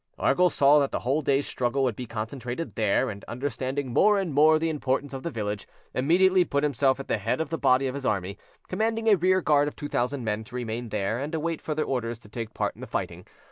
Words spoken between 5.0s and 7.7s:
of the village, immediately put himself at the head of the